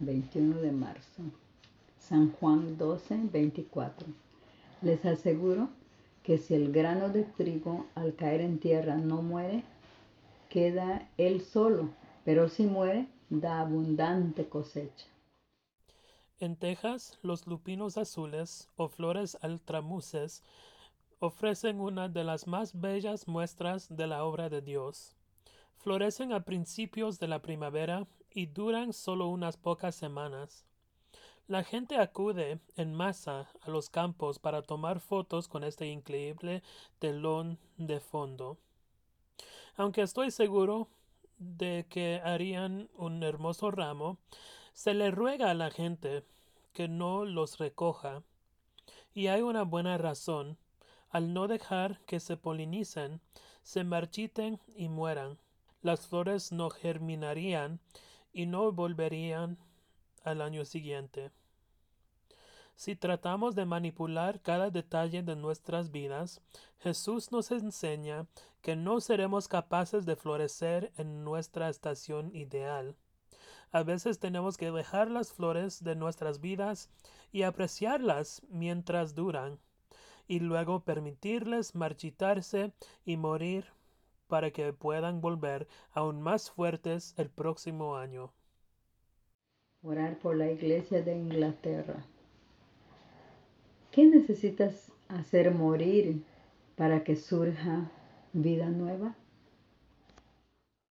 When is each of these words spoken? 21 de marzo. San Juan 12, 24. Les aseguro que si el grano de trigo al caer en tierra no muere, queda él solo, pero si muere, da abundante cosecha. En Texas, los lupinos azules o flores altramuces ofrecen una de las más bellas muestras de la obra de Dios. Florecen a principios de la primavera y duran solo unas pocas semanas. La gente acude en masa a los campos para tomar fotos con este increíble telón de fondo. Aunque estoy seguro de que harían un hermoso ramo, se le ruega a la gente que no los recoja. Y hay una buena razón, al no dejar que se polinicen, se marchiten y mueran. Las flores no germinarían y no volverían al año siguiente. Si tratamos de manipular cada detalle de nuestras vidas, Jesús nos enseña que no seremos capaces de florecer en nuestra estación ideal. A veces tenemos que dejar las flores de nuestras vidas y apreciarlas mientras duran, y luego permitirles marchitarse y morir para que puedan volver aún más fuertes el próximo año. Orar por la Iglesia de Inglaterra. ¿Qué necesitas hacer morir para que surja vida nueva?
21 0.00 0.60
de 0.60 0.72
marzo. 0.72 1.22
San 1.98 2.32
Juan 2.32 2.76
12, 2.76 3.28
24. 3.32 4.06
Les 4.82 5.04
aseguro 5.04 5.68
que 6.22 6.38
si 6.38 6.54
el 6.54 6.72
grano 6.72 7.08
de 7.08 7.24
trigo 7.24 7.86
al 7.94 8.14
caer 8.14 8.40
en 8.40 8.58
tierra 8.58 8.96
no 8.96 9.22
muere, 9.22 9.64
queda 10.48 11.08
él 11.16 11.40
solo, 11.40 11.90
pero 12.24 12.48
si 12.48 12.64
muere, 12.64 13.08
da 13.30 13.60
abundante 13.60 14.48
cosecha. 14.48 15.06
En 16.38 16.56
Texas, 16.56 17.18
los 17.22 17.46
lupinos 17.46 17.96
azules 17.96 18.68
o 18.76 18.88
flores 18.88 19.38
altramuces 19.42 20.42
ofrecen 21.20 21.80
una 21.80 22.08
de 22.08 22.24
las 22.24 22.48
más 22.48 22.78
bellas 22.78 23.28
muestras 23.28 23.88
de 23.96 24.08
la 24.08 24.24
obra 24.24 24.48
de 24.48 24.60
Dios. 24.60 25.16
Florecen 25.82 26.32
a 26.32 26.44
principios 26.44 27.18
de 27.18 27.26
la 27.26 27.42
primavera 27.42 28.06
y 28.30 28.46
duran 28.46 28.92
solo 28.92 29.26
unas 29.26 29.56
pocas 29.56 29.96
semanas. 29.96 30.64
La 31.48 31.64
gente 31.64 31.96
acude 31.96 32.60
en 32.76 32.94
masa 32.94 33.50
a 33.62 33.70
los 33.70 33.90
campos 33.90 34.38
para 34.38 34.62
tomar 34.62 35.00
fotos 35.00 35.48
con 35.48 35.64
este 35.64 35.88
increíble 35.88 36.62
telón 37.00 37.58
de 37.78 37.98
fondo. 37.98 38.58
Aunque 39.74 40.02
estoy 40.02 40.30
seguro 40.30 40.86
de 41.38 41.84
que 41.88 42.20
harían 42.22 42.88
un 42.94 43.20
hermoso 43.24 43.72
ramo, 43.72 44.18
se 44.74 44.94
le 44.94 45.10
ruega 45.10 45.50
a 45.50 45.54
la 45.54 45.72
gente 45.72 46.22
que 46.72 46.86
no 46.86 47.24
los 47.24 47.58
recoja. 47.58 48.22
Y 49.14 49.26
hay 49.26 49.42
una 49.42 49.64
buena 49.64 49.98
razón, 49.98 50.58
al 51.10 51.34
no 51.34 51.48
dejar 51.48 51.98
que 52.06 52.20
se 52.20 52.36
polinicen, 52.36 53.20
se 53.64 53.82
marchiten 53.82 54.60
y 54.76 54.86
mueran. 54.86 55.38
Las 55.82 56.06
flores 56.06 56.52
no 56.52 56.70
germinarían 56.70 57.80
y 58.32 58.46
no 58.46 58.70
volverían 58.72 59.58
al 60.24 60.40
año 60.40 60.64
siguiente. 60.64 61.32
Si 62.76 62.96
tratamos 62.96 63.54
de 63.54 63.66
manipular 63.66 64.40
cada 64.40 64.70
detalle 64.70 65.22
de 65.22 65.36
nuestras 65.36 65.90
vidas, 65.90 66.40
Jesús 66.78 67.32
nos 67.32 67.50
enseña 67.50 68.26
que 68.60 68.76
no 68.76 69.00
seremos 69.00 69.48
capaces 69.48 70.06
de 70.06 70.16
florecer 70.16 70.92
en 70.96 71.24
nuestra 71.24 71.68
estación 71.68 72.34
ideal. 72.34 72.96
A 73.72 73.82
veces 73.82 74.18
tenemos 74.18 74.56
que 74.56 74.70
dejar 74.70 75.10
las 75.10 75.32
flores 75.32 75.82
de 75.82 75.96
nuestras 75.96 76.40
vidas 76.40 76.90
y 77.32 77.42
apreciarlas 77.42 78.42
mientras 78.48 79.14
duran, 79.14 79.58
y 80.28 80.40
luego 80.40 80.80
permitirles 80.84 81.74
marchitarse 81.74 82.72
y 83.04 83.16
morir 83.16 83.66
para 84.32 84.50
que 84.50 84.72
puedan 84.72 85.20
volver 85.20 85.68
aún 85.92 86.22
más 86.22 86.50
fuertes 86.50 87.14
el 87.18 87.28
próximo 87.28 87.96
año. 87.96 88.32
Orar 89.82 90.18
por 90.20 90.36
la 90.36 90.50
Iglesia 90.50 91.02
de 91.02 91.14
Inglaterra. 91.14 92.06
¿Qué 93.90 94.06
necesitas 94.06 94.90
hacer 95.08 95.50
morir 95.50 96.24
para 96.76 97.04
que 97.04 97.14
surja 97.14 97.90
vida 98.32 98.70
nueva? 98.70 99.16